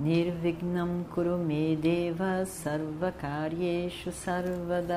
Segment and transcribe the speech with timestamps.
[0.00, 4.96] Nirvignam Kurume Deva Sarvakaryeshu Sarvada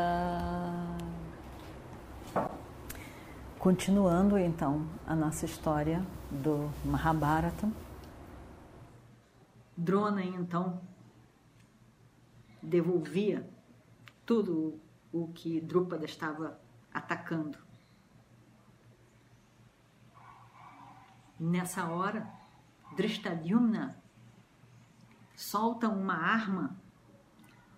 [3.59, 7.70] Continuando então a nossa história do Mahabharata.
[9.76, 10.80] Drona então
[12.62, 13.45] devolvia
[14.26, 14.80] tudo
[15.12, 16.58] o que Drupada estava
[16.94, 17.58] atacando.
[21.38, 22.26] Nessa hora,
[22.95, 24.02] Drishtadyumna
[25.36, 26.76] solta uma arma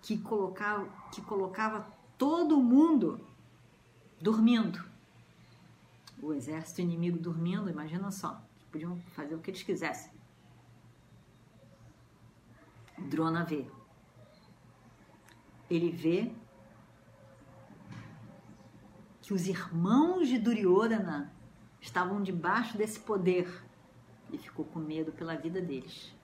[0.02, 3.20] que colocava, que colocava todo mundo
[4.20, 4.84] dormindo
[6.20, 10.10] o exército inimigo dormindo, imagina só, podiam fazer o que eles quisessem.
[12.98, 13.66] Drona vê.
[15.68, 16.32] Ele vê
[19.20, 21.32] que os irmãos de Duryodhana
[21.80, 23.64] estavam debaixo desse poder
[24.32, 26.15] e ficou com medo pela vida deles.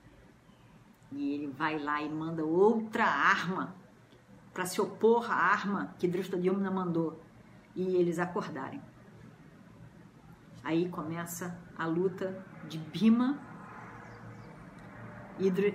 [1.15, 3.75] E ele vai lá e manda outra arma
[4.53, 7.21] para se opor à arma que Drishtadyumna mandou
[7.75, 8.81] e eles acordarem.
[10.63, 13.39] Aí começa a luta de Bhima
[15.39, 15.75] e, Dr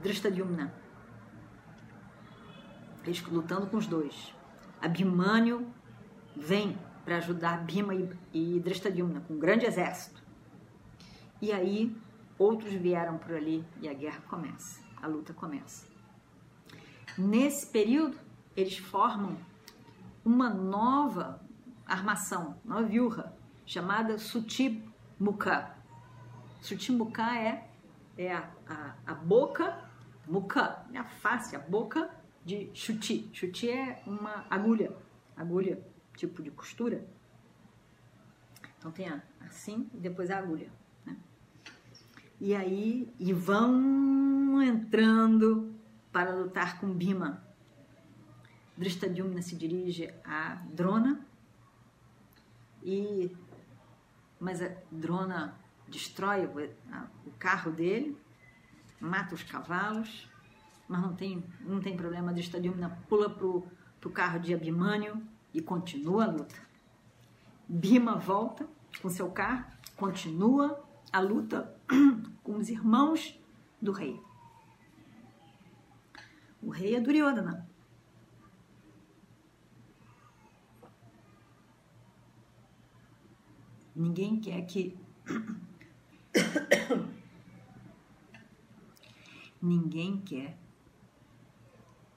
[0.00, 0.72] Drishtadyumna.
[3.04, 4.34] Eles lutando com os dois.
[4.80, 5.66] Abhimanyu
[6.34, 10.22] vem para ajudar Bhima e, e Drishtadyumna com um grande exército.
[11.42, 11.94] E aí
[12.38, 15.86] outros vieram por ali e a guerra começa, a luta começa.
[17.16, 18.18] Nesse período,
[18.56, 19.36] eles formam
[20.24, 21.40] uma nova
[21.86, 23.36] armação, uma viúva,
[23.66, 25.74] chamada Sutimuka.
[26.60, 27.68] Sutimuka é,
[28.16, 29.78] é a, a, a boca,
[30.26, 32.10] muka é a face, a boca
[32.44, 33.28] de chuti.
[33.32, 34.96] Chuti é uma agulha,
[35.36, 35.78] agulha
[36.16, 37.04] tipo de costura.
[38.78, 40.70] Então tem a, assim e depois a agulha.
[42.44, 45.74] E aí e vão entrando
[46.12, 47.42] para lutar com Bima.
[48.76, 51.24] Drishtadyumna se dirige a Drona
[52.82, 53.34] e
[54.38, 58.14] mas a drona destrói o, carro dele,
[59.00, 60.28] mata os cavalos,
[60.86, 62.30] mas não tem, não tem problema.
[62.30, 63.66] A Dristadimna pula pro,
[63.98, 66.56] pro carro de Abimânio e continua a luta.
[67.66, 68.68] Bima volta
[69.00, 69.64] com seu carro,
[69.96, 71.73] continua a luta
[72.42, 73.38] com os irmãos
[73.80, 74.20] do rei.
[76.62, 77.68] O rei é Duryodhana.
[83.94, 84.96] Ninguém quer que.
[89.62, 90.58] Ninguém quer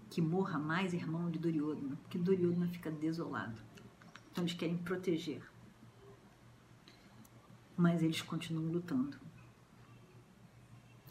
[0.10, 3.62] que morra mais irmão de Duryodhana, porque Duryodhana fica desolado.
[4.32, 5.44] Então eles querem proteger.
[7.76, 9.27] Mas eles continuam lutando.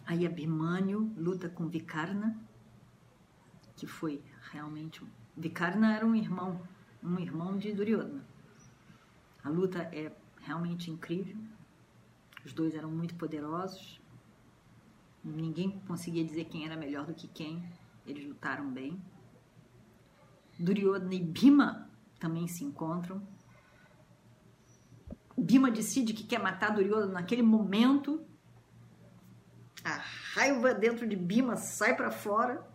[0.06, 2.38] Aí Abhimanyu luta com Vikarna,
[3.76, 4.22] que foi
[4.52, 5.02] realmente.
[5.36, 6.62] Vikarna era um irmão,
[7.02, 8.24] um irmão de Duryodhana.
[9.42, 10.12] A luta é
[10.42, 11.36] realmente incrível.
[12.44, 14.00] Os dois eram muito poderosos.
[15.24, 17.68] Ninguém conseguia dizer quem era melhor do que quem.
[18.06, 19.02] Eles lutaram bem.
[20.56, 21.90] Duryodhana e Bhima
[22.20, 23.20] também se encontram.
[25.36, 28.24] Bhima decide que quer matar Duryodhana naquele momento.
[29.86, 30.02] A
[30.34, 32.68] raiva dentro de Bhima sai para fora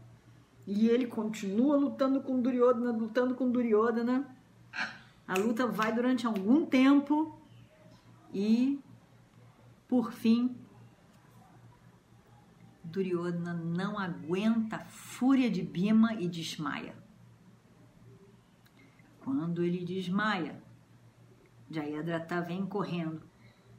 [0.66, 4.33] e ele continua lutando com Duryodhana, lutando com Duryodhana.
[5.27, 7.38] A luta vai durante algum tempo
[8.33, 8.79] e,
[9.89, 10.55] por fim,
[12.81, 16.96] Duryodhana não aguenta a fúria de Bima e desmaia.
[19.19, 20.64] Quando ele desmaia,
[21.69, 23.22] Jayadratha vem correndo,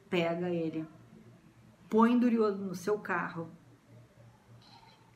[0.07, 0.87] pega ele,
[1.93, 3.51] põe Duryodhana no seu carro.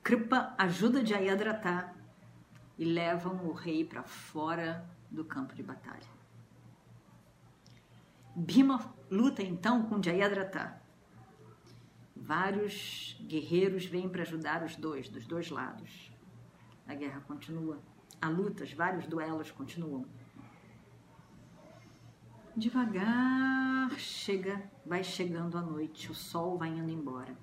[0.04, 1.92] Kripa ajuda Jayadratha
[2.78, 6.08] e levam o rei para fora do campo de batalha.
[8.36, 10.80] Bhima luta então com Jayadratha.
[12.16, 16.12] Vários guerreiros vêm para ajudar os dois, dos dois lados.
[16.88, 17.80] A guerra continua.
[18.22, 20.06] Há lutas, vários duelos continuam.
[22.58, 27.38] Devagar chega, vai chegando a noite, o sol vai indo embora.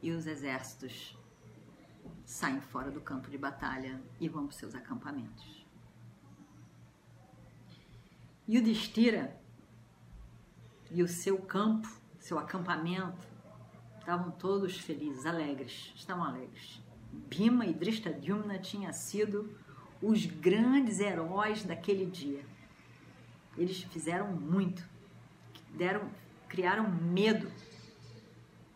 [0.00, 1.18] E os exércitos
[2.24, 5.66] saem fora do campo de batalha e vão para seus acampamentos.
[8.46, 9.36] E o Destira
[10.88, 11.88] e o seu campo,
[12.20, 13.26] seu acampamento,
[13.98, 16.80] estavam todos felizes, alegres, estavam alegres.
[17.12, 19.52] Bima e Drishtadyumna tinham sido
[20.00, 22.46] os grandes heróis daquele dia.
[23.58, 24.88] Eles fizeram muito,
[25.74, 26.08] deram,
[26.48, 27.50] criaram medo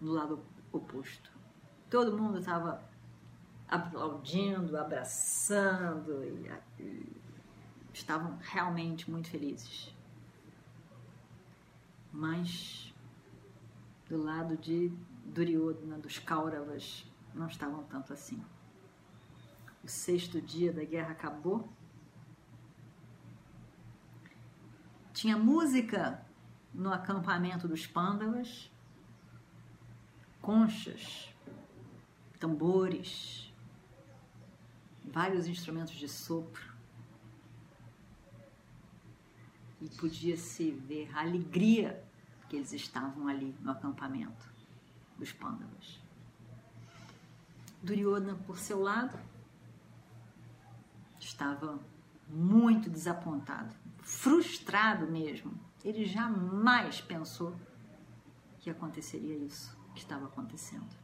[0.00, 0.40] no lado
[0.72, 1.30] oposto.
[1.88, 2.82] Todo mundo estava
[3.68, 7.16] aplaudindo, abraçando e, e
[7.92, 9.94] estavam realmente muito felizes.
[12.12, 12.92] Mas
[14.08, 14.92] do lado de
[15.24, 18.42] Duryodhana, dos Kauravas, não estavam tanto assim.
[19.82, 21.68] O sexto dia da guerra acabou.
[25.12, 26.24] Tinha música
[26.72, 28.70] no acampamento dos Pandavas,
[30.40, 31.28] conchas,
[32.38, 33.52] tambores,
[35.04, 36.72] vários instrumentos de sopro.
[39.80, 42.02] E podia-se ver a alegria
[42.48, 44.50] que eles estavam ali no acampamento
[45.18, 46.00] dos Pandavas.
[47.82, 49.18] Duryodhana, por seu lado,
[51.18, 51.78] estava
[52.28, 53.74] muito desapontado,
[54.12, 55.58] frustrado mesmo.
[55.82, 57.56] Ele jamais pensou
[58.60, 60.94] que aconteceria isso que estava acontecendo.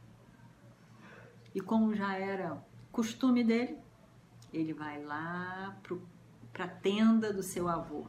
[1.53, 3.77] E como já era costume dele,
[4.53, 5.77] ele vai lá
[6.53, 8.07] para a tenda do seu avô,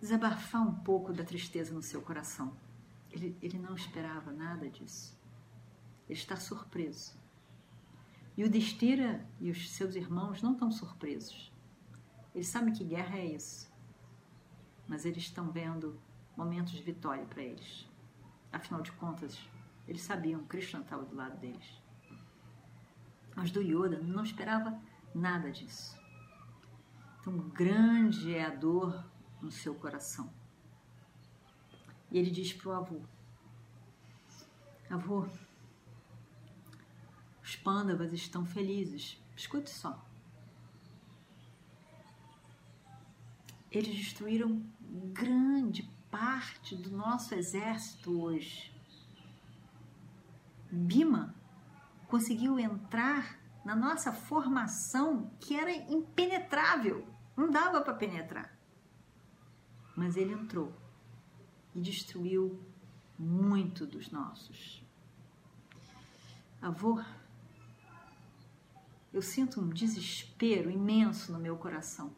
[0.00, 2.56] desabafar um pouco da tristeza no seu coração.
[3.10, 5.18] Ele, ele não esperava nada disso.
[6.08, 7.18] Ele está surpreso.
[8.36, 11.55] E o Destira e os seus irmãos não estão surpresos.
[12.36, 13.66] Eles sabem que guerra é isso.
[14.86, 15.98] Mas eles estão vendo
[16.36, 17.88] momentos de vitória para eles.
[18.52, 19.40] Afinal de contas,
[19.88, 21.80] eles sabiam que Krishna estava do lado deles.
[23.34, 24.78] Mas do Yoda não esperava
[25.14, 25.98] nada disso.
[27.18, 29.02] Então, grande é a dor
[29.40, 30.30] no seu coração.
[32.10, 33.00] E ele diz para o avô:
[34.90, 35.26] Avô,
[37.42, 39.18] os pândavas estão felizes.
[39.34, 40.05] Escute só.
[43.76, 44.64] Eles destruíram
[45.12, 48.72] grande parte do nosso exército hoje.
[50.72, 51.34] Bima
[52.08, 57.06] conseguiu entrar na nossa formação que era impenetrável,
[57.36, 58.58] não dava para penetrar.
[59.94, 60.72] Mas ele entrou
[61.74, 62.58] e destruiu
[63.18, 64.82] muito dos nossos.
[66.62, 67.04] Avô,
[69.12, 72.10] eu sinto um desespero imenso no meu coração.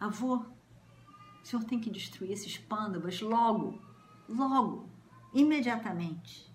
[0.00, 3.80] Avô, o senhor tem que destruir esses pândavas logo,
[4.28, 4.88] logo,
[5.32, 6.48] imediatamente.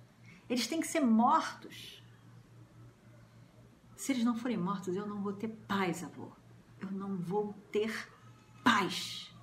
[0.50, 2.04] Eles têm que ser mortos.
[3.96, 6.32] Se eles não forem mortos, eu não vou ter paz, avô.
[6.80, 8.10] Eu não vou ter
[8.64, 9.34] paz.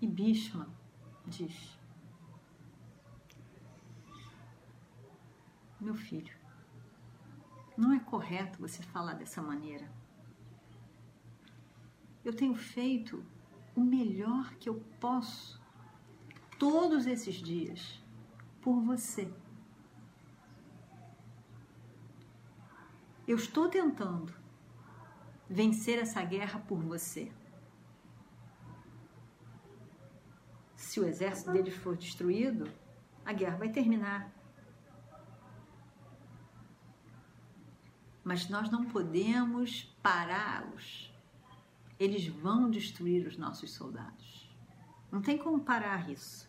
[0.00, 0.68] E Bhishma
[1.26, 1.78] diz:
[5.80, 6.34] Meu filho,
[7.76, 9.88] não é correto você falar dessa maneira.
[12.24, 13.24] Eu tenho feito
[13.74, 15.60] o melhor que eu posso
[16.58, 18.02] todos esses dias
[18.60, 19.32] por você.
[23.26, 24.34] Eu estou tentando
[25.48, 27.30] vencer essa guerra por você.
[30.74, 32.70] Se o exército deles for destruído,
[33.24, 34.38] a guerra vai terminar.
[38.28, 41.07] mas nós não podemos pará-los.
[41.98, 44.48] Eles vão destruir os nossos soldados.
[45.10, 46.48] Não tem como parar isso.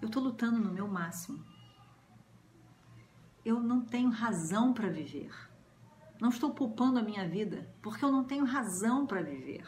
[0.00, 1.44] Eu estou lutando no meu máximo.
[3.44, 5.32] Eu não tenho razão para viver.
[6.20, 9.66] Não estou poupando a minha vida porque eu não tenho razão para viver.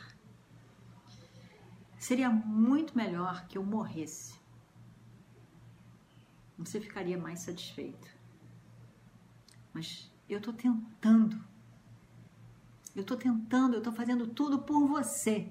[1.99, 4.39] Seria muito melhor que eu morresse.
[6.57, 8.21] Você ficaria mais satisfeito
[9.73, 11.43] mas eu estou tentando.
[13.01, 15.51] Eu estou tentando, eu estou fazendo tudo por você.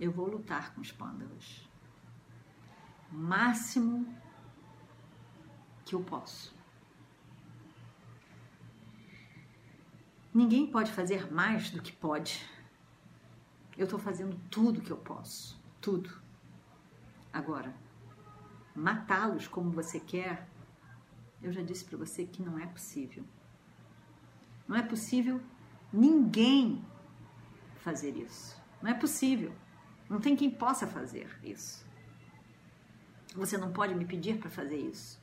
[0.00, 1.70] Eu vou lutar com os pândalos.
[3.12, 4.12] Máximo
[5.84, 6.52] que eu posso.
[10.34, 12.44] Ninguém pode fazer mais do que pode.
[13.78, 15.62] Eu estou fazendo tudo que eu posso.
[15.80, 16.10] Tudo.
[17.32, 17.72] Agora,
[18.74, 20.48] matá-los como você quer
[21.40, 23.24] eu já disse para você que não é possível.
[24.70, 25.40] Não é possível
[25.92, 26.80] ninguém
[27.78, 28.56] fazer isso.
[28.80, 29.52] Não é possível.
[30.08, 31.84] Não tem quem possa fazer isso.
[33.34, 35.20] Você não pode me pedir para fazer isso,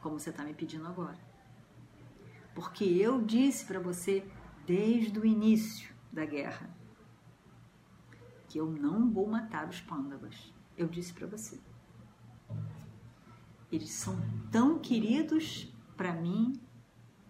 [0.00, 1.16] como você está me pedindo agora.
[2.56, 4.28] Porque eu disse para você
[4.66, 6.68] desde o início da guerra
[8.48, 10.52] que eu não vou matar os pândavas.
[10.76, 11.60] Eu disse para você.
[13.70, 14.18] Eles são
[14.50, 16.60] tão queridos para mim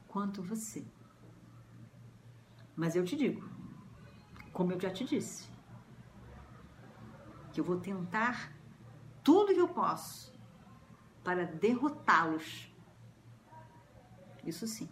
[0.09, 0.83] quanto você.
[2.83, 3.49] Mas eu te digo,
[4.53, 5.49] como eu já te disse,
[7.53, 8.53] que eu vou tentar
[9.23, 10.33] tudo que eu posso
[11.23, 12.75] para derrotá-los.
[14.45, 14.89] Isso sim.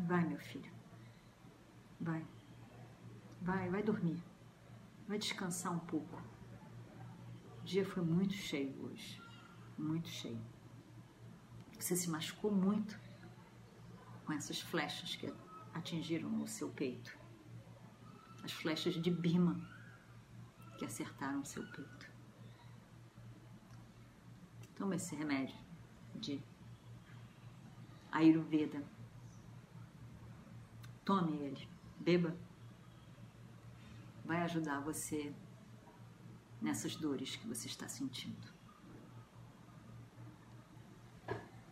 [0.00, 0.72] Vai, meu filho.
[2.00, 2.26] Vai.
[3.40, 4.20] Vai, vai dormir.
[5.06, 6.20] Vai descansar um pouco.
[7.60, 9.22] O dia foi muito cheio hoje.
[9.78, 10.42] Muito cheio.
[11.78, 12.98] Você se machucou muito
[14.30, 15.34] com essas flechas que
[15.74, 17.18] atingiram o seu peito.
[18.44, 19.60] As flechas de Bima
[20.78, 22.08] que acertaram o seu peito.
[24.76, 25.58] Toma esse remédio
[26.14, 26.40] de
[28.12, 28.80] Ayurveda.
[31.04, 31.68] Tome ele,
[31.98, 32.36] beba.
[34.24, 35.34] Vai ajudar você
[36.62, 38.46] nessas dores que você está sentindo.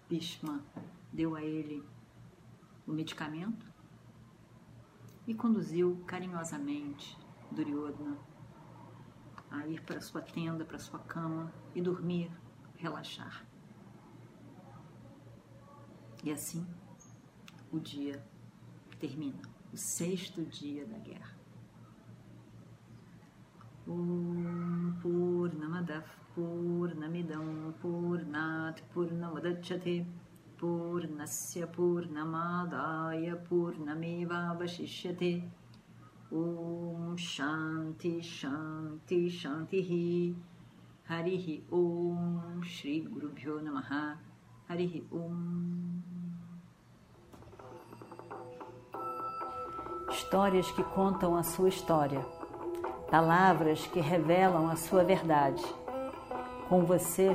[0.09, 0.61] Bhishma
[1.13, 1.87] deu a ele
[2.89, 3.71] o medicamento
[5.27, 7.19] e conduziu carinhosamente
[7.53, 8.17] Duryodhana
[9.51, 12.31] a ir para sua tenda, para sua cama e dormir,
[12.77, 13.47] relaxar.
[16.25, 16.67] E assim
[17.71, 18.25] o dia
[18.99, 19.41] termina,
[19.73, 21.37] o sexto dia da guerra.
[23.87, 30.07] Om Purnamadav Purnamidam Purnat Purnamadachyate
[34.59, 35.43] Vashishyate
[36.33, 40.35] Om Shanti Shanti Shanti
[41.09, 44.17] Harihi Om Shri Guru Bhyo Namaha
[44.69, 46.03] Harihi Om
[50.11, 52.21] Histórias que contam a sua história,
[53.11, 55.63] palavras que revelam a sua verdade.
[56.69, 57.35] Com você,